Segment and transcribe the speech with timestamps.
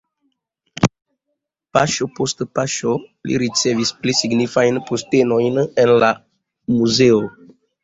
[1.77, 2.95] Paŝo post paŝo
[3.29, 6.13] li ricevis pli signifajn postenojn en la
[6.77, 7.25] muzeo.